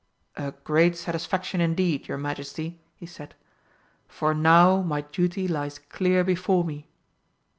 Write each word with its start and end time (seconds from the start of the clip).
"A 0.35 0.53
great 0.63 0.97
satisfaction 0.97 1.61
indeed, 1.61 2.07
your 2.07 2.17
Majesty," 2.17 2.81
he 2.95 3.05
said, 3.05 3.35
"for 4.07 4.33
now 4.33 4.81
my 4.81 5.01
duty 5.01 5.47
lies 5.47 5.77
clear 5.77 6.23
before 6.23 6.63
me." 6.63 6.87